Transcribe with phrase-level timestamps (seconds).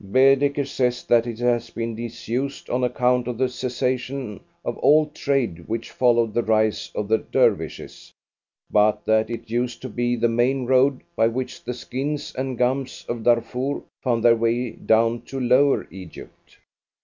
[0.11, 5.67] Baedeker says that it has been disused on account of the cessation of all trade
[5.67, 8.11] which followed the rise of the Dervishes,
[8.71, 13.05] but that it used to be the main road by which the skins and gums
[13.07, 16.57] of Darfur found their way down to Lower Egypt."